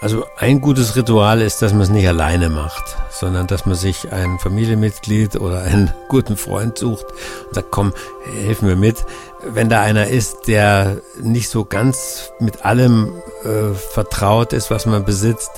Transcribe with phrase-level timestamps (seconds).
[0.00, 4.10] Also ein gutes Ritual ist, dass man es nicht alleine macht, sondern dass man sich
[4.12, 7.04] ein Familienmitglied oder einen guten Freund sucht
[7.46, 7.92] und sagt, komm,
[8.32, 9.04] hilf mir mit.
[9.44, 15.04] Wenn da einer ist, der nicht so ganz mit allem äh, vertraut ist, was man
[15.04, 15.50] besitzt,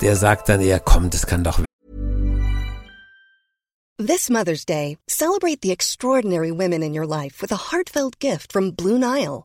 [0.00, 1.60] der sagt dann eher, komm, das kann doch.
[3.96, 8.74] This Mother's Day, celebrate the extraordinary women in your life with a heartfelt gift from
[8.74, 9.44] Blue Nile.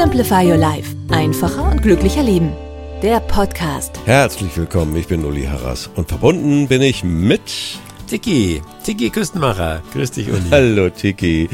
[0.00, 0.96] Simplify Your Life.
[1.10, 2.52] Einfacher und glücklicher Leben.
[3.02, 4.00] Der Podcast.
[4.06, 7.42] Herzlich willkommen, ich bin Uli Harras und verbunden bin ich mit
[8.06, 9.82] Tiki, Tiki Küstenmacher.
[9.92, 10.40] Grüß dich, Uli.
[10.50, 11.50] Hallo Tiki.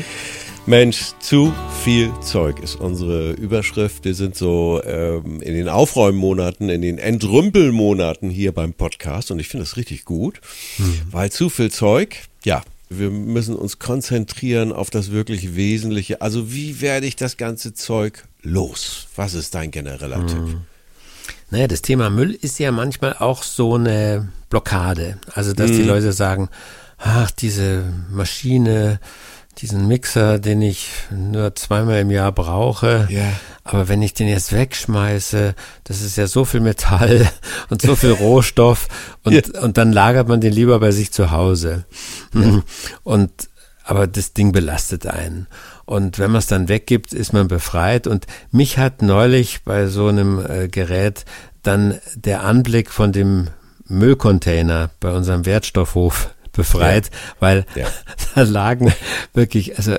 [0.64, 4.04] Mensch, zu viel Zeug ist unsere Überschrift.
[4.04, 9.48] Wir sind so ähm, in den Aufräummonaten, in den Entrümpelmonaten hier beim Podcast und ich
[9.48, 10.40] finde das richtig gut,
[10.78, 11.00] mhm.
[11.10, 16.20] weil zu viel Zeug, ja, wir müssen uns konzentrieren auf das wirklich Wesentliche.
[16.20, 19.08] Also wie werde ich das ganze Zeug los?
[19.16, 20.26] Was ist dein genereller hm.
[20.26, 20.56] Tipp?
[21.50, 25.18] Naja, das Thema Müll ist ja manchmal auch so eine Blockade.
[25.34, 25.76] Also, dass hm.
[25.76, 26.48] die Leute sagen,
[26.98, 29.00] ach, diese Maschine,
[29.58, 33.08] diesen Mixer, den ich nur zweimal im Jahr brauche.
[33.10, 33.32] Ja.
[33.64, 37.28] Aber wenn ich den jetzt wegschmeiße, das ist ja so viel Metall
[37.70, 38.88] und so viel Rohstoff
[39.24, 39.60] und, ja.
[39.62, 41.84] und dann lagert man den lieber bei sich zu Hause.
[42.34, 42.62] Ja.
[43.02, 43.30] Und
[43.88, 45.46] aber das Ding belastet einen.
[45.86, 48.06] Und wenn man es dann weggibt, ist man befreit.
[48.06, 51.24] Und mich hat neulich bei so einem äh, Gerät
[51.62, 53.48] dann der Anblick von dem
[53.86, 57.12] Müllcontainer bei unserem Wertstoffhof befreit, ja.
[57.40, 57.86] weil ja.
[58.34, 58.92] da lagen
[59.32, 59.96] wirklich, also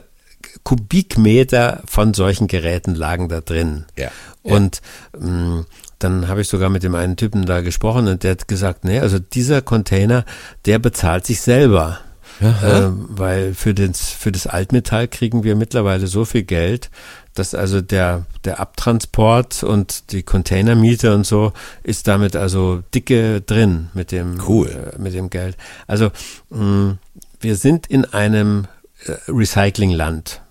[0.63, 3.85] Kubikmeter von solchen Geräten lagen da drin.
[3.95, 4.11] Ja.
[4.43, 4.81] Und
[5.17, 5.65] mh, mm,
[5.99, 8.99] dann habe ich sogar mit dem einen Typen da gesprochen und der hat gesagt, nee,
[8.99, 10.25] also dieser Container,
[10.65, 11.99] der bezahlt sich selber.
[12.39, 16.89] Äh, weil für, den, für das Altmetall kriegen wir mittlerweile so viel Geld,
[17.33, 21.53] dass also der, der Abtransport und die Containermiete und so
[21.83, 24.69] ist damit also dicke drin mit dem, cool.
[24.69, 25.57] äh, mit dem Geld.
[25.87, 26.11] Also
[26.49, 26.97] mh,
[27.39, 28.65] wir sind in einem
[29.05, 30.41] äh, Recyclingland.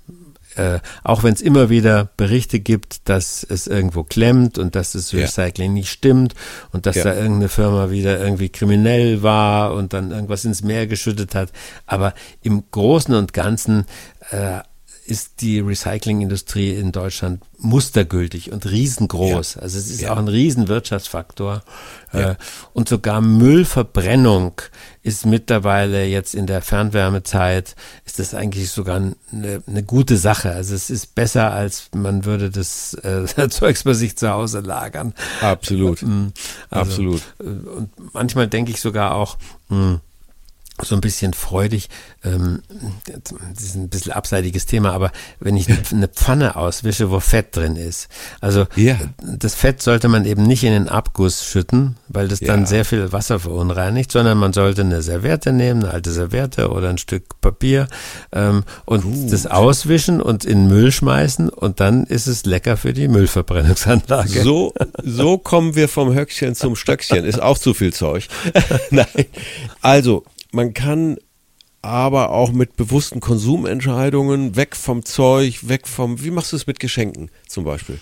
[0.56, 5.12] Äh, auch wenn es immer wieder Berichte gibt, dass es irgendwo klemmt und dass das
[5.12, 5.75] Recycling ja.
[5.75, 6.34] nicht stimmt
[6.72, 7.05] und dass ja.
[7.05, 11.53] da irgendeine Firma wieder irgendwie kriminell war und dann irgendwas ins Meer geschüttet hat.
[11.87, 13.87] Aber im Großen und Ganzen
[14.31, 14.61] äh,
[15.06, 19.55] ist die Recyclingindustrie in Deutschland mustergültig und riesengroß.
[19.55, 19.62] Ja.
[19.62, 20.12] Also es ist ja.
[20.12, 21.62] auch ein Riesenwirtschaftsfaktor.
[22.12, 22.33] Ja.
[22.33, 22.37] Äh,
[22.72, 24.61] und sogar Müllverbrennung
[25.03, 30.50] ist mittlerweile jetzt in der Fernwärmezeit, ist das eigentlich sogar eine, eine gute Sache.
[30.50, 35.15] Also es ist besser, als man würde das äh, Zeugs bei sich zu Hause lagern.
[35.41, 36.03] Absolut.
[36.06, 36.28] Mm,
[36.71, 37.23] also, Absolut.
[37.41, 39.38] Äh, und manchmal denke ich sogar auch,
[39.69, 40.00] mh, mm,
[40.82, 41.88] so ein bisschen freudig,
[42.22, 42.62] ähm,
[43.54, 45.10] das ist ein bisschen abseitiges Thema, aber
[45.41, 48.09] wenn ich eine Pfanne auswische, wo Fett drin ist,
[48.41, 48.97] also ja.
[49.22, 52.48] das Fett sollte man eben nicht in den Abguss schütten, weil das ja.
[52.48, 56.91] dann sehr viel Wasser verunreinigt, sondern man sollte eine Serviette nehmen, eine alte Serviette oder
[56.91, 57.88] ein Stück Papier
[58.32, 59.32] ähm, und Gut.
[59.32, 64.43] das auswischen und in Müll schmeißen und dann ist es lecker für die Müllverbrennungsanlage.
[64.43, 68.28] So, so kommen wir vom Höckchen zum Stöckchen, ist auch zu viel Zeug.
[68.91, 69.06] Nein,
[69.81, 70.25] also
[70.56, 71.19] man kann
[71.83, 76.81] aber auch mit bewussten Konsumentscheidungen weg vom Zeug, weg vom, wie machst du es mit
[76.81, 78.00] Geschenken zum Beispiel?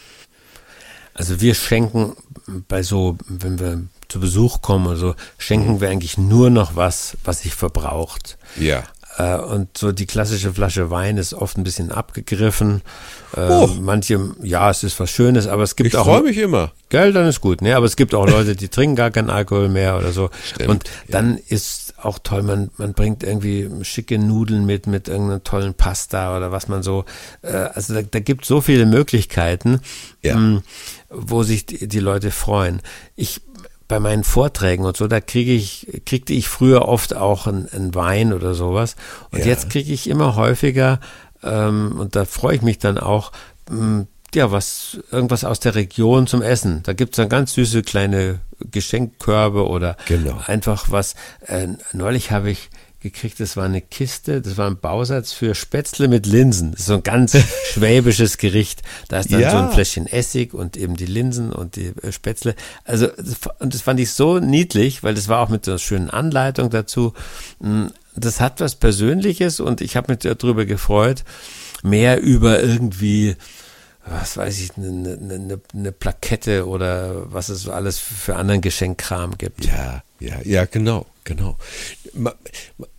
[1.13, 2.17] Also wir schenken
[2.69, 7.17] bei so, wenn wir zu Besuch kommen oder so, schenken wir eigentlich nur noch was,
[7.25, 8.39] was sich verbraucht.
[8.57, 8.85] Ja.
[9.17, 12.83] Äh, und so die klassische Flasche Wein ist oft ein bisschen abgegriffen.
[13.37, 13.69] Äh, oh.
[13.81, 16.07] Manche, ja, es ist was Schönes, aber es gibt ich auch.
[16.07, 16.73] Ich freue mich immer.
[16.89, 17.77] Gell, dann ist gut, ne?
[17.77, 20.31] Aber es gibt auch Leute, die trinken gar keinen Alkohol mehr oder so.
[20.45, 21.43] Stimmt, und dann ja.
[21.49, 26.53] ist auch toll, man, man bringt irgendwie schicke Nudeln mit, mit irgendeiner tollen Pasta oder
[26.53, 27.05] was man so.
[27.43, 29.81] Äh, also da, da gibt so viele Möglichkeiten,
[30.23, 30.37] ja.
[30.37, 30.63] mh,
[31.11, 32.81] wo sich die, die Leute freuen.
[33.17, 33.41] Ich
[33.87, 38.33] bei meinen Vorträgen und so, da kriege ich, kriegte ich früher oft auch einen Wein
[38.33, 38.97] oder sowas.
[39.31, 39.47] Und ja.
[39.47, 41.01] jetzt kriege ich immer häufiger,
[41.43, 43.31] ähm, und da freue ich mich dann auch,
[43.71, 46.83] ähm, ja, was, irgendwas aus der Region zum Essen.
[46.85, 48.41] Da gibt es dann ganz süße kleine
[48.71, 50.41] Geschenkkörbe oder genau.
[50.47, 51.15] einfach was.
[51.47, 52.71] Äh, neulich habe ich
[53.01, 56.71] gekriegt, das war eine Kiste, das war ein Bausatz für Spätzle mit Linsen.
[56.73, 57.37] Das ist so ein ganz
[57.73, 58.83] schwäbisches Gericht.
[59.09, 59.51] Da ist dann Ja.
[59.51, 62.55] so ein Fläschchen Essig und eben die Linsen und die äh, Spätzle.
[62.85, 63.09] Also,
[63.59, 66.71] und das fand ich so niedlich, weil das war auch mit so einer schönen Anleitung
[66.71, 67.13] dazu.
[67.61, 71.25] Mm, Das hat was Persönliches und ich habe mich darüber gefreut,
[71.83, 73.37] mehr über irgendwie
[74.07, 79.65] was weiß ich, eine, eine, eine, Plakette oder was es alles für anderen Geschenkkram gibt.
[79.65, 81.57] Ja, ja, ja, genau, genau.
[82.13, 82.35] Ma-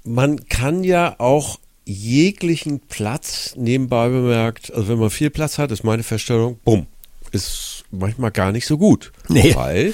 [0.03, 5.83] Man kann ja auch jeglichen Platz nebenbei bemerkt, also wenn man viel Platz hat, ist
[5.83, 6.87] meine Feststellung, bumm,
[7.31, 9.11] ist manchmal gar nicht so gut.
[9.27, 9.53] Nee.
[9.55, 9.93] Weil,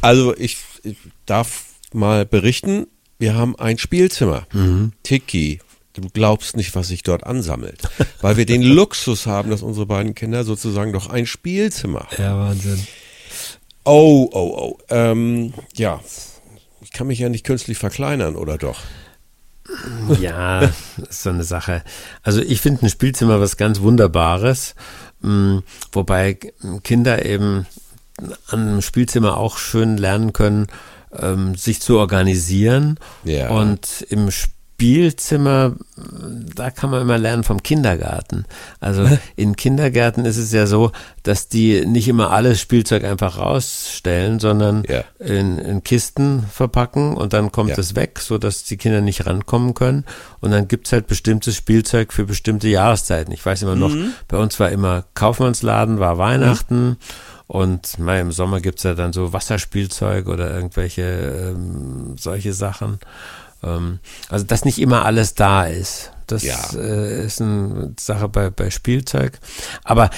[0.00, 0.96] also ich, ich
[1.26, 2.86] darf mal berichten,
[3.18, 4.46] wir haben ein Spielzimmer.
[5.02, 5.60] Tiki.
[5.94, 7.82] Du glaubst nicht, was sich dort ansammelt.
[8.20, 12.22] Weil wir den Luxus haben, dass unsere beiden Kinder sozusagen doch ein Spielzimmer haben.
[12.22, 12.86] Ja, Wahnsinn.
[13.84, 14.78] Oh, oh, oh.
[14.88, 16.00] Ähm, ja,
[16.82, 18.80] ich kann mich ja nicht künstlich verkleinern, oder doch?
[20.20, 20.60] Ja,
[20.98, 21.82] das ist so eine Sache.
[22.22, 24.74] Also ich finde ein Spielzimmer was ganz Wunderbares,
[25.20, 25.62] mh,
[25.92, 26.38] wobei
[26.82, 27.66] Kinder eben
[28.48, 30.66] an einem Spielzimmer auch schön lernen können,
[31.18, 32.98] ähm, sich zu organisieren.
[33.24, 33.50] Ja.
[33.50, 34.30] Und im
[34.76, 35.74] Spielzimmer,
[36.56, 38.44] da kann man immer lernen vom Kindergarten.
[38.80, 39.06] Also
[39.36, 40.90] in Kindergärten ist es ja so,
[41.22, 45.04] dass die nicht immer alles Spielzeug einfach rausstellen, sondern Ja.
[45.20, 47.78] in, in Kisten verpacken und dann kommt Ja.
[47.78, 50.04] es weg, sodass die Kinder nicht rankommen können.
[50.40, 53.32] Und dann gibt's halt bestimmtes Spielzeug für bestimmte Jahreszeiten.
[53.32, 54.12] Ich weiß immer noch, Mhm.
[54.26, 56.96] bei uns war immer Kaufmannsladen, war Weihnachten.
[57.46, 61.02] Und mal im Sommer gibt's ja dann so Wasserspielzeug oder irgendwelche
[61.54, 62.98] ähm, solche Sachen.
[63.64, 66.10] Ähm, also, dass nicht immer alles da ist.
[66.26, 66.58] Das Ja.
[66.74, 69.38] äh, ist eine Sache bei, bei Spielzeug.
[69.84, 70.10] Aber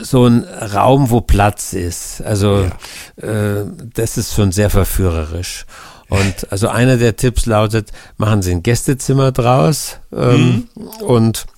[0.00, 2.68] so ein Raum, wo Platz ist, also
[3.16, 3.64] äh,
[3.94, 5.66] das ist schon sehr verführerisch.
[6.08, 10.68] Und also einer der Tipps lautet, machen Sie ein Gästezimmer draus ähm,
[11.00, 11.53] und äh,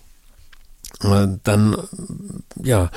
[1.00, 2.90] dann äh, ja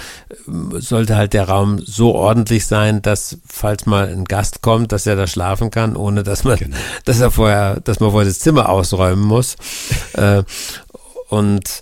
[0.48, 5.16] sollte halt der Raum so ordentlich sein, dass falls mal ein Gast kommt, dass er
[5.16, 6.57] da schlafen kann, ohne dass man,
[7.06, 9.56] dass er vorher, dass man vorher das Zimmer ausräumen muss.
[10.13, 10.44] äh,
[11.30, 11.81] und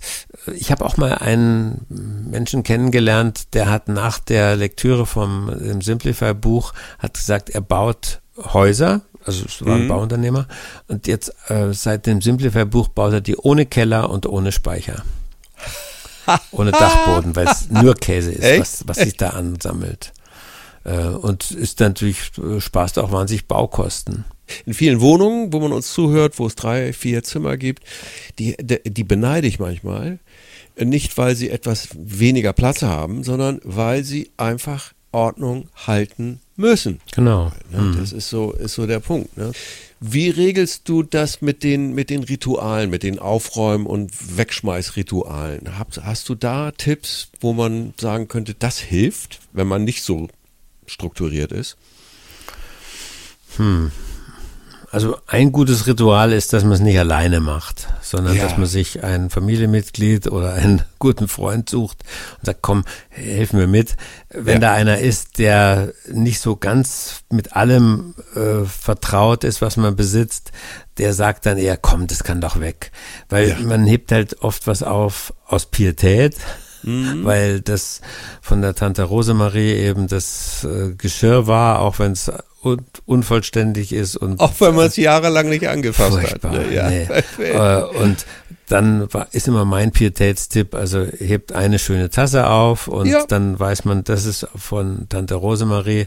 [0.54, 7.14] ich habe auch mal einen Menschen kennengelernt, der hat nach der Lektüre vom Simplify-Buch hat
[7.14, 10.46] gesagt, er baut Häuser, also es war ein Bauunternehmer,
[10.86, 15.02] und jetzt äh, seit dem Simplify-Buch baut er die ohne Keller und ohne Speicher.
[16.52, 18.60] ohne Dachboden, weil es nur Käse ist, Echt?
[18.60, 20.12] was, was sich da ansammelt.
[20.84, 24.24] Äh, und ist natürlich, äh, sparst auch wahnsinnig Baukosten.
[24.64, 27.82] In vielen Wohnungen, wo man uns zuhört, wo es drei, vier Zimmer gibt,
[28.38, 30.18] die, die beneide ich manchmal.
[30.80, 37.00] Nicht, weil sie etwas weniger Platz haben, sondern weil sie einfach Ordnung halten müssen.
[37.14, 37.52] Genau.
[37.70, 37.96] Ne?
[37.98, 39.36] Das ist so, ist so der Punkt.
[39.36, 39.52] Ne?
[40.00, 45.78] Wie regelst du das mit den, mit den Ritualen, mit den Aufräumen- und Wegschmeißritualen?
[45.78, 50.28] Hast, hast du da Tipps, wo man sagen könnte, das hilft, wenn man nicht so
[50.86, 51.76] strukturiert ist?
[54.90, 58.44] Also ein gutes Ritual ist, dass man es nicht alleine macht, sondern Ja.
[58.44, 61.98] dass man sich ein Familienmitglied oder einen guten Freund sucht
[62.38, 63.96] und sagt, komm, helfen wir mit.
[64.30, 64.58] Wenn Ja.
[64.70, 70.52] da einer ist, der nicht so ganz mit allem äh, vertraut ist, was man besitzt,
[70.96, 72.90] der sagt dann eher, komm, das kann doch weg.
[73.28, 73.58] Weil Ja.
[73.60, 76.36] man hebt halt oft was auf aus Pietät.
[76.84, 78.00] Weil das
[78.40, 82.30] von der Tante Rosemarie eben das äh, Geschirr war, auch wenn es
[82.62, 86.66] un unvollständig ist und Auch wenn man es jahrelang nicht angefasst Furchtbar, hat.
[86.66, 86.74] Ne?
[86.74, 86.88] Ja.
[86.90, 87.06] nee.
[87.44, 88.26] äh, und
[88.68, 93.24] dann war, ist immer mein Pietätstipp, also hebt eine schöne Tasse auf und Ja.
[93.26, 96.06] dann weiß man, das ist von Tante Rosemarie,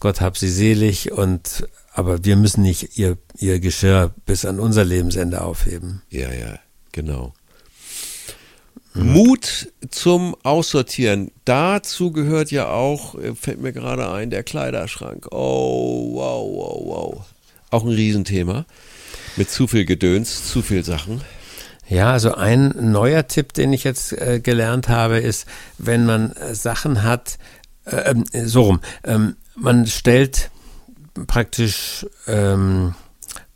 [0.00, 4.84] Gott hab sie selig und aber wir müssen nicht ihr, ihr Geschirr bis an unser
[4.84, 6.02] Lebensende aufheben.
[6.08, 6.58] Ja, ja,
[6.92, 7.34] genau.
[8.94, 11.30] Mut zum Aussortieren.
[11.44, 15.28] Dazu gehört ja auch, äh, fällt mir gerade ein, der Kleiderschrank.
[15.30, 17.26] Oh, wow, wow, wow.
[17.70, 18.66] Auch ein Riesenthema.
[19.36, 21.20] Mit zu viel Gedöns, zu viel Sachen.
[21.88, 25.46] Ja, also ein neuer Tipp, den ich jetzt äh, gelernt habe, ist,
[25.78, 27.38] wenn man äh, Sachen hat,
[27.84, 30.50] äh, ähm, so rum, ähm, man stellt
[31.26, 32.94] praktisch ähm,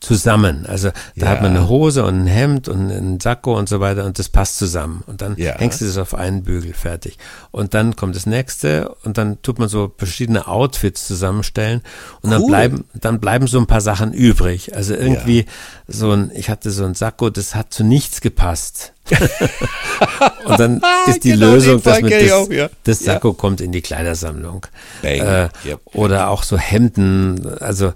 [0.05, 0.67] zusammen.
[0.67, 1.29] Also da Ja.
[1.33, 4.29] hat man eine Hose und ein Hemd und einen Sakko und so weiter und das
[4.29, 5.03] passt zusammen.
[5.07, 5.57] Und dann Ja.
[5.59, 7.19] hängst du das auf einen Bügel, fertig.
[7.51, 11.83] Und dann kommt das nächste und dann tut man so verschiedene Outfits zusammenstellen
[12.23, 12.49] und dann Cool.
[12.49, 14.75] bleiben, dann bleiben so ein paar Sachen übrig.
[14.77, 15.47] Also irgendwie
[15.89, 18.93] so ein, ich hatte so ein Sakko, das hat zu nichts gepasst.
[20.47, 22.69] und dann ist die Genau, Lösung, dass mit das, auch, ja.
[22.85, 23.15] das Ja.
[23.15, 24.67] Sakko kommt in die Kleidersammlung.
[25.03, 25.81] Äh, Yep.
[25.95, 27.93] Oder auch so Hemden, also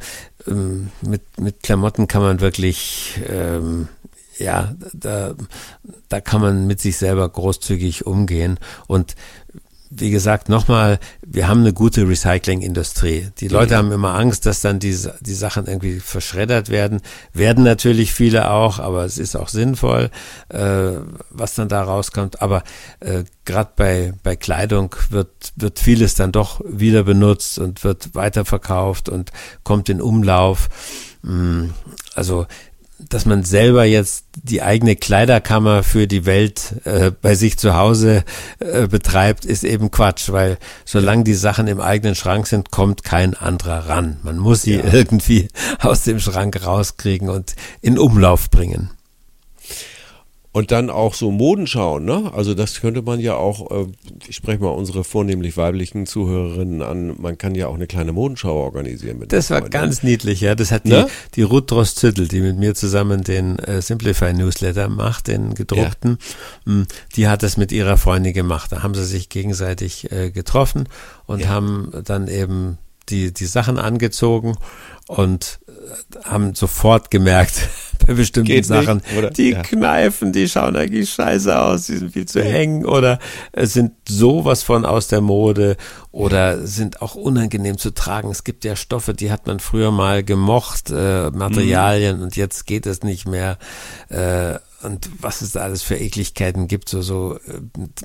[0.46, 3.88] ähm, mit, mit Klamotten kann man wirklich ähm,
[4.38, 5.34] ja, da,
[6.08, 9.16] da kann man mit sich selber großzügig umgehen und
[9.90, 13.28] wie gesagt, nochmal, wir haben eine gute Recyclingindustrie.
[13.38, 13.78] Die Leute ja.
[13.78, 17.00] haben immer Angst, dass dann die, die Sachen irgendwie verschreddert werden.
[17.32, 20.10] Werden natürlich viele auch, aber es ist auch sinnvoll,
[20.50, 20.92] äh,
[21.30, 22.42] was dann da rauskommt.
[22.42, 22.62] Aber
[23.00, 29.08] äh, gerade bei, bei Kleidung wird, wird vieles dann doch wieder benutzt und wird weiterverkauft
[29.08, 29.32] und
[29.64, 30.68] kommt in Umlauf.
[31.22, 31.70] Mm,
[32.14, 32.46] also
[32.98, 38.24] dass man selber jetzt die eigene Kleiderkammer für die Welt äh, bei sich zu Hause
[38.58, 43.34] äh, betreibt, ist eben Quatsch, weil solange die Sachen im eigenen Schrank sind, kommt kein
[43.34, 44.18] anderer ran.
[44.22, 44.84] Man muss sie ja.
[44.92, 45.48] irgendwie
[45.80, 48.90] aus dem Schrank rauskriegen und in Umlauf bringen.
[50.50, 52.32] Und dann auch so Modenschauen, ne?
[52.34, 53.86] Also das könnte man ja auch, äh,
[54.26, 58.54] ich spreche mal unsere vornehmlich weiblichen Zuhörerinnen an, man kann ja auch eine kleine Modenschau
[58.54, 59.18] organisieren.
[59.18, 59.72] Mit das war Freunden.
[59.72, 60.54] ganz niedlich, ja.
[60.54, 61.06] Das hat die, ne?
[61.34, 66.18] die Ruth Drost-Züttel, die mit mir zusammen den äh, Simplify Newsletter macht, den gedruckten,
[66.66, 66.72] ja.
[66.72, 68.72] Hm, die hat das mit ihrer Freundin gemacht.
[68.72, 70.88] Da haben sie sich gegenseitig äh, getroffen
[71.26, 71.48] und ja.
[71.48, 72.78] haben dann eben
[73.10, 74.56] die, die Sachen angezogen
[75.06, 77.68] und äh, haben sofort gemerkt,
[78.08, 79.62] bei bestimmten Geht Sachen, nicht, die ja.
[79.62, 83.18] kneifen, die schauen eigentlich scheiße aus, die sind viel zu eng oder
[83.54, 85.76] sind sowas von aus der Mode
[86.10, 88.30] oder sind auch unangenehm zu tragen.
[88.30, 92.22] Es gibt ja Stoffe, die hat man früher mal gemocht, äh, Materialien mhm.
[92.24, 93.58] und jetzt geht es nicht mehr.
[94.08, 97.38] Äh, und was es da alles für Ekligkeiten gibt, so, so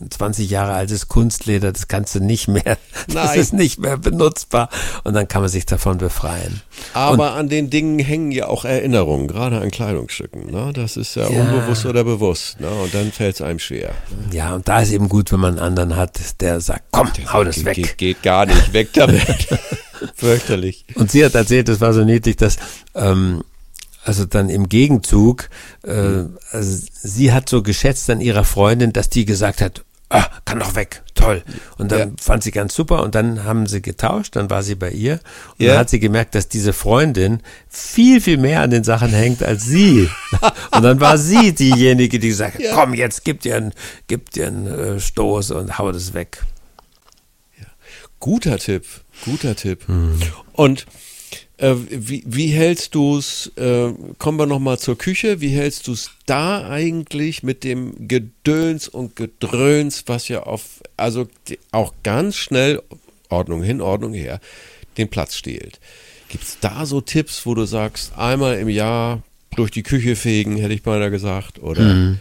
[0.09, 2.77] 20 äh, Jahre altes Kunstleder, das kannst du nicht mehr, Nein.
[3.13, 4.69] das ist nicht mehr benutzbar
[5.03, 6.61] und dann kann man sich davon befreien.
[6.93, 10.71] Aber und, an den Dingen hängen ja auch Erinnerungen, gerade an Kleidungsstücken, ne?
[10.73, 11.41] das ist ja, ja.
[11.41, 12.69] unbewusst oder bewusst ne?
[12.69, 13.91] und dann fällt es einem schwer.
[14.31, 17.31] Ja, und da ist eben gut, wenn man einen anderen hat, der sagt, komm, der
[17.33, 17.75] hau das geht, weg.
[17.75, 19.21] Geht, geht gar nicht, weg damit.
[20.15, 20.85] Fürchterlich.
[20.95, 22.57] Und sie hat erzählt, das war so niedlich, dass
[22.95, 23.43] ähm,
[24.03, 25.49] also dann im Gegenzug,
[25.83, 30.59] äh, also sie hat so geschätzt an ihrer Freundin, dass die gesagt hat, ah, kann
[30.59, 31.43] doch weg, toll.
[31.77, 32.15] Und dann ja.
[32.21, 35.19] fand sie ganz super und dann haben sie getauscht, dann war sie bei ihr
[35.57, 35.71] und ja.
[35.71, 39.65] dann hat sie gemerkt, dass diese Freundin viel, viel mehr an den Sachen hängt als
[39.65, 40.09] sie.
[40.71, 42.73] und dann war sie diejenige, die gesagt hat, ja.
[42.75, 43.73] komm, jetzt gib dir einen,
[44.07, 46.43] gib dir einen äh, Stoß und hau das weg.
[48.19, 48.85] Guter Tipp,
[49.25, 49.89] guter Tipp.
[49.89, 50.17] Mhm.
[50.53, 50.85] Und
[51.57, 55.93] äh, wie, wie hältst du es, äh, kommen wir nochmal zur Küche, wie hältst du
[55.93, 61.27] es da eigentlich mit dem Gedöns und Gedröns, was ja auf, also
[61.71, 62.81] auch ganz schnell,
[63.29, 64.39] Ordnung hin, Ordnung her,
[64.97, 65.79] den Platz stehlt?
[66.29, 69.21] Gibt es da so Tipps, wo du sagst, einmal im Jahr
[69.55, 71.83] durch die Küche fegen, hätte ich beinahe gesagt, oder?
[71.83, 72.19] Mhm.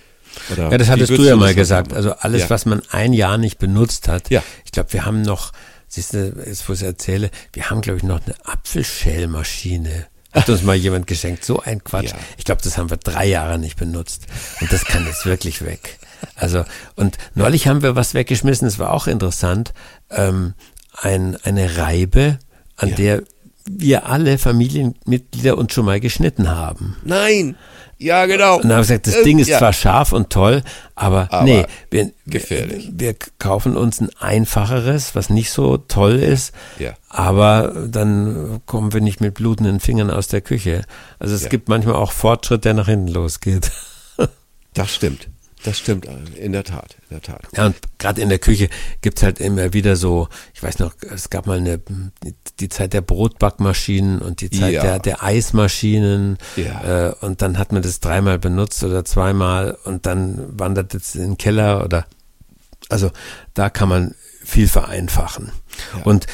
[0.51, 1.93] Oder ja, das hattest du ja mal gesagt.
[1.93, 2.51] Also alles, ja.
[2.51, 4.31] was man ein Jahr nicht benutzt hat.
[4.31, 4.43] Ja.
[4.65, 5.53] Ich glaube, wir haben noch
[5.95, 10.07] Siehst du, jetzt wo ich erzähle, wir haben, glaube ich, noch eine Apfelschälmaschine.
[10.33, 11.45] Hat uns mal jemand geschenkt.
[11.45, 12.13] So ein Quatsch.
[12.13, 12.19] Ja.
[12.39, 14.27] Ich glaube, das haben wir drei Jahre nicht benutzt.
[14.63, 15.99] Und das kann jetzt wirklich weg.
[16.35, 16.65] Also,
[16.97, 19.75] und neulich haben wir was weggeschmissen, das war auch interessant.
[20.09, 20.55] Ähm,
[20.97, 22.39] ein, eine Reibe,
[22.77, 22.95] an ja.
[22.95, 23.23] der
[23.67, 26.97] wir alle Familienmitglieder uns schon mal geschnitten haben.
[27.05, 27.57] Nein!
[28.03, 28.57] Ja, genau.
[28.57, 29.59] Und dann habe ich gesagt, das äh, Ding ist ja.
[29.59, 30.63] zwar scharf und toll,
[30.95, 32.91] aber, aber nee, wir, gefährlich.
[32.93, 36.95] Wir, wir, kaufen uns ein einfacheres, was nicht so toll ist, ja.
[37.09, 40.85] aber dann kommen wir nicht mit blutenden Fingern aus der Küche.
[41.19, 41.49] Also es ja.
[41.49, 43.71] gibt manchmal auch Fortschritt, der nach hinten losgeht.
[44.75, 45.29] Das stimmt.
[45.65, 47.43] Das stimmt, in der Tat, in der Tat.
[47.57, 48.69] Ja, und gerade in der Küche
[49.01, 51.81] gibt's halt immer wieder so, ich weiß noch, es gab mal eine,
[52.59, 54.83] die Zeit der Brotbackmaschinen und die Zeit ja.
[54.83, 56.39] der, der Eismaschinen.
[56.57, 57.11] Ja.
[57.11, 61.23] Äh, und dann hat man das dreimal benutzt oder zweimal und dann wandert es in
[61.23, 62.07] den Keller oder,
[62.89, 63.11] also
[63.55, 64.15] da kann man
[64.45, 65.53] viel vereinfachen.
[65.97, 66.03] Ja.
[66.03, 66.27] Und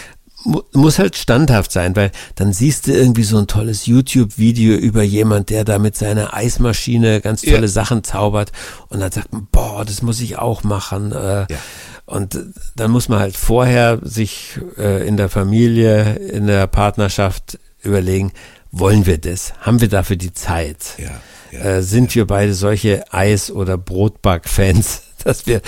[0.44, 5.50] muss halt standhaft sein, weil dann siehst du irgendwie so ein tolles YouTube-Video über jemand,
[5.50, 7.68] der da mit seiner Eismaschine ganz tolle ja.
[7.68, 8.52] Sachen zaubert
[8.88, 11.12] und dann sagt man, boah, das muss ich auch machen.
[11.12, 11.58] Äh, ja.
[12.06, 12.38] Und
[12.76, 18.32] dann muss man halt vorher sich äh, in der Familie, in der Partnerschaft überlegen,
[18.70, 19.54] wollen wir das?
[19.60, 20.96] Haben wir dafür die Zeit?
[20.98, 25.02] Ja, äh, sind wir beide solche Eis- oder Brotback-Fans?
[25.24, 25.60] dass wir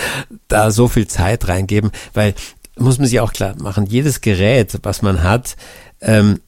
[0.47, 2.33] da so viel Zeit reingeben, weil
[2.77, 5.55] muss man sich auch klar machen, jedes Gerät, was man hat,
[6.01, 6.39] ähm,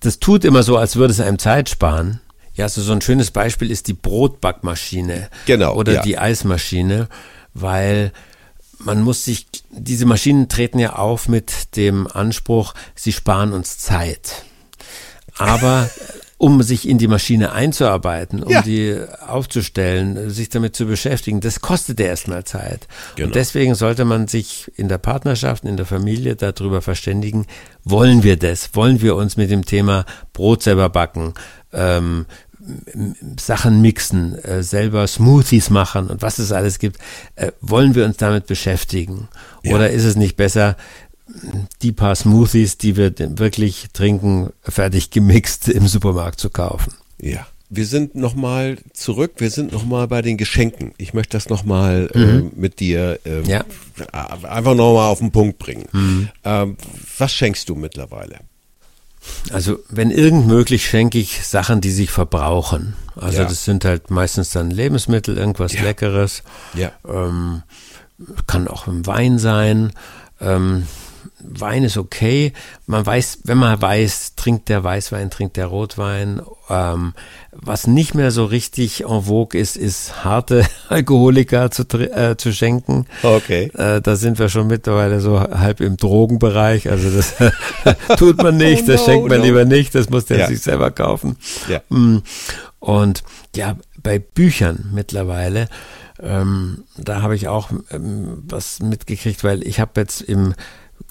[0.00, 2.20] das tut immer so, als würde es einem Zeit sparen.
[2.54, 5.28] Ja, also so ein schönes Beispiel ist die Brotbackmaschine.
[5.46, 5.74] Genau.
[5.74, 6.02] Oder ja.
[6.02, 7.08] die Eismaschine,
[7.54, 8.12] weil
[8.78, 14.44] man muss sich, diese Maschinen treten ja auf mit dem Anspruch, sie sparen uns Zeit.
[15.38, 15.88] Aber
[16.42, 18.62] um sich in die Maschine einzuarbeiten, um ja.
[18.62, 22.88] die aufzustellen, sich damit zu beschäftigen, das kostet ja erstmal Zeit.
[23.14, 23.28] Genau.
[23.28, 27.46] Und deswegen sollte man sich in der Partnerschaft, in der Familie darüber verständigen,
[27.84, 28.70] wollen wir das?
[28.74, 31.34] Wollen wir uns mit dem Thema Brot selber backen?
[31.72, 32.26] Ähm,
[33.38, 36.98] Sachen mixen, äh, selber Smoothies machen und was es alles gibt,
[37.36, 39.28] äh, wollen wir uns damit beschäftigen?
[39.62, 39.76] Ja.
[39.76, 40.76] Oder ist es nicht besser,
[41.82, 46.94] die paar Smoothies, die wir wirklich trinken, fertig gemixt im Supermarkt zu kaufen?
[47.18, 50.92] Ja wir sind nochmal zurück, wir sind nochmal bei den Geschenken.
[50.98, 52.48] Ich möchte das nochmal äh, mhm.
[52.48, 53.64] äh, mit dir äh, ja.
[54.12, 55.86] einfach nochmal auf den Punkt bringen.
[55.92, 56.28] Mhm.
[56.44, 56.76] Ähm,
[57.16, 58.40] was schenkst du mittlerweile?
[59.52, 62.94] Also, wenn irgend möglich, schenke ich Sachen, die sich verbrauchen.
[63.16, 63.44] Also, ja.
[63.44, 65.82] das sind halt meistens dann Lebensmittel, irgendwas ja.
[65.82, 66.42] Leckeres.
[66.74, 66.92] Ja.
[67.08, 67.62] Ähm,
[68.46, 69.94] kann auch ein Wein sein.
[70.42, 70.86] Ähm,
[71.44, 72.52] Wein ist okay.
[72.86, 76.40] Man weiß, wenn man weiß, trinkt der Weißwein, trinkt der Rotwein.
[76.68, 77.14] Ähm,
[77.52, 83.06] was nicht mehr so richtig en vogue ist, ist harte Alkoholiker zu, äh, zu schenken.
[83.22, 83.70] Okay.
[83.74, 86.90] Äh, da sind wir schon mittlerweile so halb im Drogenbereich.
[86.90, 87.34] Also das
[88.18, 89.44] tut man nicht, oh das no, schenkt man no.
[89.44, 90.46] lieber nicht, das muss der ja.
[90.46, 91.36] sich selber kaufen.
[91.68, 91.80] Ja.
[91.88, 92.22] Mm.
[92.80, 93.22] Und
[93.54, 95.68] ja, bei Büchern mittlerweile,
[96.20, 100.54] ähm, da habe ich auch ähm, was mitgekriegt, weil ich habe jetzt im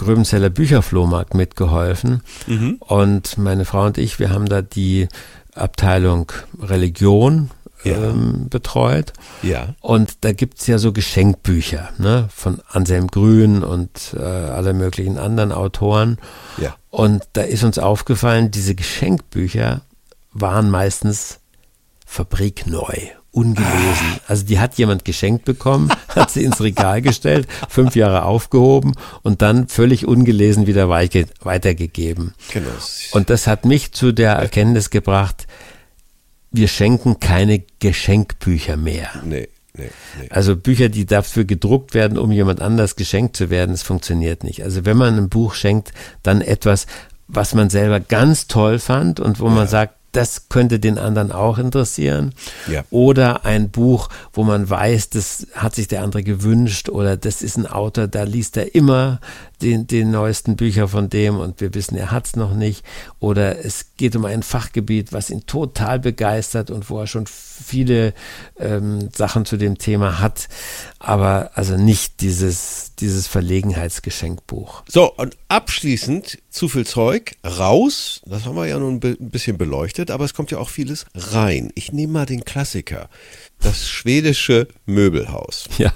[0.01, 2.21] Gröbenzeller Bücherflohmarkt mitgeholfen.
[2.47, 2.77] Mhm.
[2.79, 5.07] Und meine Frau und ich, wir haben da die
[5.53, 7.51] Abteilung Religion
[7.83, 8.09] ja.
[8.09, 9.13] ähm, betreut.
[9.43, 9.75] Ja.
[9.79, 15.51] Und da gibt's ja so Geschenkbücher ne, von Anselm Grün und äh, alle möglichen anderen
[15.51, 16.17] Autoren.
[16.57, 16.75] Ja.
[16.89, 19.81] Und da ist uns aufgefallen, diese Geschenkbücher
[20.33, 21.39] waren meistens
[22.07, 24.19] fabrikneu ungelesen.
[24.27, 29.41] Also die hat jemand geschenkt bekommen, hat sie ins Regal gestellt, fünf Jahre aufgehoben und
[29.41, 32.33] dann völlig ungelesen wieder weitergegeben.
[32.51, 32.69] Genau.
[33.11, 35.47] Und das hat mich zu der Erkenntnis gebracht,
[36.51, 39.09] wir schenken keine Geschenkbücher mehr.
[39.23, 39.47] Nee.
[39.73, 40.27] Nee, nee.
[40.29, 44.63] Also Bücher, die dafür gedruckt werden, um jemand anders geschenkt zu werden, das funktioniert nicht.
[44.63, 46.87] Also wenn man ein Buch schenkt, dann etwas,
[47.29, 49.51] was man selber ganz toll fand und wo ja.
[49.51, 52.33] man sagt, das könnte den anderen auch interessieren.
[52.67, 52.83] Ja.
[52.89, 57.57] Oder ein Buch, wo man weiß, das hat sich der andere gewünscht oder das ist
[57.57, 59.19] ein Autor, da liest er immer
[59.61, 62.83] den, den neuesten Bücher von dem und wir wissen, er hat es noch nicht.
[63.19, 68.13] Oder es geht um ein Fachgebiet, was ihn total begeistert und wo er schon viele
[68.59, 70.49] ähm, Sachen zu dem Thema hat,
[70.99, 74.83] aber also nicht dieses, dieses Verlegenheitsgeschenkbuch.
[74.87, 80.11] So, und abschließend zu viel Zeug raus, das haben wir ja nun ein bisschen beleuchtet,
[80.11, 81.71] aber es kommt ja auch vieles rein.
[81.75, 83.09] Ich nehme mal den Klassiker,
[83.59, 85.65] das schwedische Möbelhaus.
[85.77, 85.93] Ja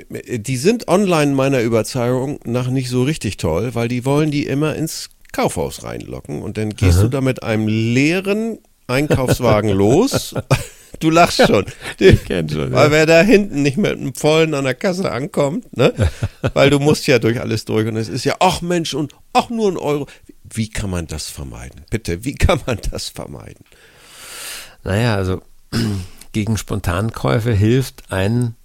[0.00, 4.74] die sind online meiner Überzeugung nach nicht so richtig toll, weil die wollen die immer
[4.74, 7.02] ins Kaufhaus reinlocken und dann gehst Aha.
[7.04, 10.34] du da mit einem leeren Einkaufswagen los.
[10.98, 11.64] Du lachst schon.
[11.98, 12.90] Ich kenn schon weil ja.
[12.90, 15.94] wer da hinten nicht mit einem vollen an der Kasse ankommt, ne?
[16.52, 19.48] Weil du musst ja durch alles durch und es ist ja, ach Mensch, und ach
[19.48, 20.06] nur ein Euro.
[20.52, 21.82] Wie kann man das vermeiden?
[21.90, 23.64] Bitte, wie kann man das vermeiden?
[24.84, 25.40] Naja, also
[26.32, 28.56] gegen Spontankäufe hilft ein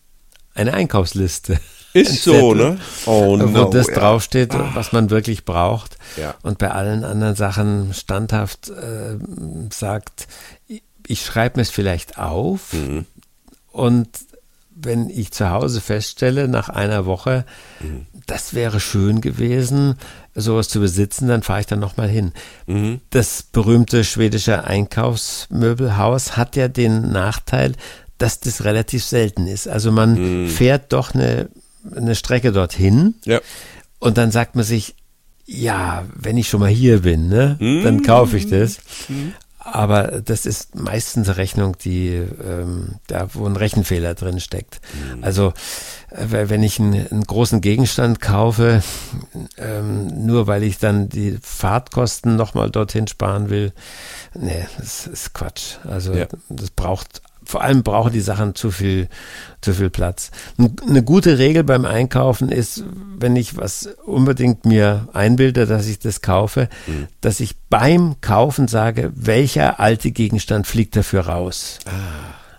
[0.56, 1.60] eine Einkaufsliste.
[1.94, 2.78] Ist so, ne?
[3.06, 3.94] Oh, wo no, das ja.
[3.94, 4.72] draufsteht, ah.
[4.74, 5.98] was man wirklich braucht.
[6.18, 6.36] Ja.
[6.42, 9.18] Und bei allen anderen Sachen standhaft äh,
[9.70, 10.28] sagt,
[11.08, 13.06] ich schreibe mir es vielleicht auf mhm.
[13.72, 14.10] und
[14.76, 17.46] wenn ich zu Hause feststelle, nach einer Woche,
[17.80, 18.08] mhm.
[18.28, 19.96] das wäre schön gewesen,
[20.34, 22.34] sowas zu besitzen, dann fahre ich dann nochmal hin.
[22.68, 23.00] Mhm.
[23.10, 27.74] Das berühmte schwedische Einkaufsmöbelhaus hat ja den Nachteil,
[28.18, 29.68] dass das relativ selten ist.
[29.68, 30.50] Also man mhm.
[30.50, 31.50] fährt doch eine,
[31.96, 33.40] eine Strecke dorthin ja.
[34.00, 34.96] und dann sagt man sich,
[35.46, 37.84] ja, wenn ich schon mal hier bin, ne, mhm.
[37.84, 38.80] dann kaufe ich das.
[39.08, 39.34] Mhm.
[39.66, 44.80] Aber das ist meistens eine Rechnung, die ähm, da, wo ein Rechenfehler drin steckt.
[44.94, 45.24] Mhm.
[45.24, 45.54] Also
[46.12, 48.84] äh, wenn ich einen, einen, großen Gegenstand kaufe,
[49.58, 53.74] ähm, nur weil ich dann die Fahrtkosten nochmal dorthin sparen will,
[54.36, 55.78] nee, das ist Quatsch.
[55.84, 56.28] Also ja.
[56.50, 59.08] das braucht vor allem brauchen die Sachen zu viel,
[59.62, 60.32] zu viel Platz.
[60.58, 62.84] Eine gute Regel beim Einkaufen ist,
[63.18, 67.08] wenn ich was unbedingt mir einbilde, dass ich das kaufe, mhm.
[67.22, 71.80] dass ich beim Kaufen sage, welcher alte Gegenstand fliegt dafür raus.
[71.86, 71.92] Ah,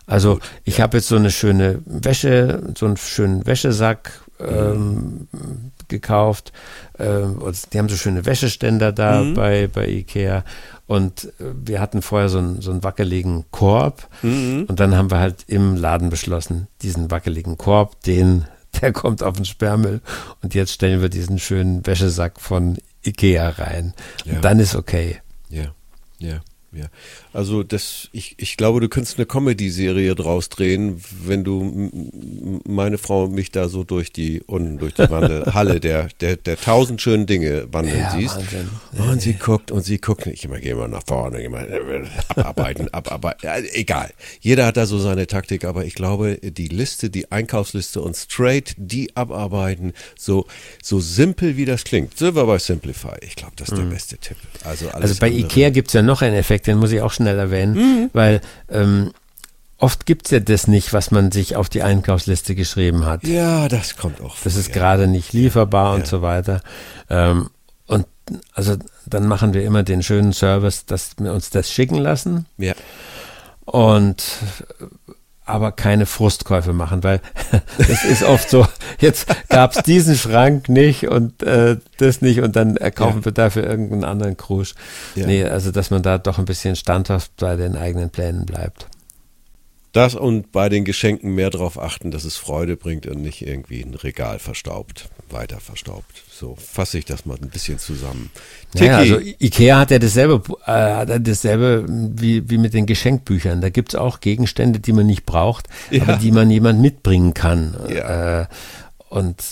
[0.07, 0.85] also gut, ich ja.
[0.85, 5.72] habe jetzt so eine schöne Wäsche, so einen schönen Wäschesack ähm, mhm.
[5.88, 6.53] gekauft.
[6.99, 7.40] Ähm,
[7.72, 9.35] die haben so schöne Wäscheständer da mhm.
[9.35, 10.44] bei, bei Ikea.
[10.87, 14.09] Und äh, wir hatten vorher so einen, so einen wackeligen Korb.
[14.22, 14.66] Mhm.
[14.68, 18.44] Und dann haben wir halt im Laden beschlossen, diesen wackeligen Korb, den,
[18.81, 20.01] der kommt auf den Sperrmüll.
[20.42, 23.94] Und jetzt stellen wir diesen schönen Wäschesack von Ikea rein.
[24.25, 24.35] Ja.
[24.35, 25.20] Und dann ist okay.
[25.49, 25.66] Ja,
[26.18, 26.40] ja.
[26.72, 26.87] Ja,
[27.33, 31.90] also das, ich, ich glaube, du könntest eine Comedy-Serie draus drehen, wenn du
[32.66, 36.37] meine Frau und mich da so durch die unten durch die Wandel, Halle der, der,
[36.37, 38.37] der tausend schönen Dinge wandeln ja, siehst.
[38.37, 38.68] Wahnsinn.
[38.98, 42.92] Und sie guckt und sie guckt nicht immer, geh mal nach vorne, geh mal abarbeiten,
[42.92, 43.40] abarbeiten.
[43.44, 44.11] Ja, egal.
[44.40, 48.74] Jeder hat da so seine Taktik, aber ich glaube, die Liste, die Einkaufsliste und straight
[48.76, 50.46] die abarbeiten, so,
[50.83, 52.18] so simpel wie das klingt.
[52.18, 53.16] Sind wir bei Simplify.
[53.22, 53.90] Ich glaube, das ist der mhm.
[53.90, 54.37] beste Tipp.
[54.64, 55.46] Also, also bei andere.
[55.46, 58.11] Ikea gibt es ja noch einen Effekt den muss ich auch schnell erwähnen, mhm.
[58.12, 58.40] weil
[58.71, 59.12] ähm,
[59.79, 63.25] oft gibt es ja das nicht, was man sich auf die Einkaufsliste geschrieben hat.
[63.25, 64.37] Ja, das kommt auch.
[64.37, 64.75] Vor, das ist ja.
[64.75, 65.95] gerade nicht lieferbar ja.
[65.97, 66.61] und so weiter.
[67.11, 67.51] Ähm,
[67.87, 68.07] und
[68.53, 72.47] also dann machen wir immer den schönen Service, dass wir uns das schicken lassen.
[72.59, 72.75] Ja.
[73.64, 74.25] Und
[75.46, 77.20] aber keine Frustkäufe machen, weil
[77.78, 78.66] das ist oft so,
[79.00, 83.24] jetzt gab es diesen Schrank nicht und äh, das nicht und dann kaufen ja.
[83.26, 84.74] wir dafür irgendeinen anderen Krusch.
[85.14, 85.26] Ja.
[85.26, 88.88] Nee, also dass man da doch ein bisschen standhaft bei den eigenen Plänen bleibt.
[89.92, 93.80] Das und bei den Geschenken mehr darauf achten, dass es Freude bringt und nicht irgendwie
[93.80, 96.22] ein Regal verstaubt, weiter verstaubt.
[96.38, 98.31] So fasse ich das mal ein bisschen zusammen.
[98.75, 103.62] Naja, also Ikea hat ja dasselbe, äh, hat dasselbe wie, wie mit den Geschenkbüchern.
[103.62, 106.03] Da gibt es auch Gegenstände, die man nicht braucht, ja.
[106.03, 107.75] aber die man jemand mitbringen kann.
[107.88, 108.42] Ja.
[108.42, 108.46] Äh,
[109.09, 109.42] und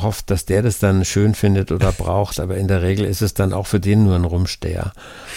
[0.00, 3.34] hofft, dass der das dann schön findet oder braucht, aber in der Regel ist es
[3.34, 4.92] dann auch für den nur ein Rumsteher.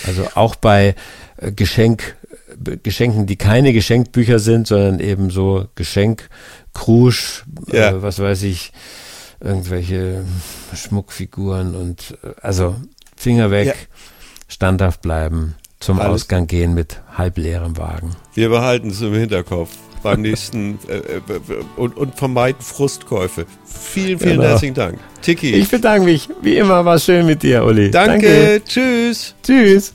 [0.05, 0.93] Also auch bei
[1.37, 2.17] äh, Geschenk,
[2.83, 6.29] Geschenken, die keine Geschenkbücher sind, sondern eben so Geschenk,
[6.75, 7.89] Krusch, ja.
[7.89, 8.71] äh, was weiß ich,
[9.39, 10.25] irgendwelche
[10.73, 12.75] Schmuckfiguren und äh, also
[13.15, 13.73] Finger weg, ja.
[14.47, 16.23] standhaft bleiben, zum Alles.
[16.23, 18.15] Ausgang gehen mit halbleerem Wagen.
[18.33, 19.69] Wir behalten es im Hinterkopf
[20.03, 21.21] beim nächsten äh, äh,
[21.77, 23.47] und, und, vermeiden Frustkäufe.
[23.65, 24.49] Vielen, vielen genau.
[24.49, 24.99] herzlichen Dank.
[25.21, 25.55] Tiki.
[25.55, 26.29] Ich bedanke mich.
[26.41, 27.89] Wie immer war schön mit dir, Uli.
[27.89, 28.27] Danke.
[28.27, 28.61] Danke.
[28.65, 29.33] Tschüss.
[29.43, 29.94] Tschüss.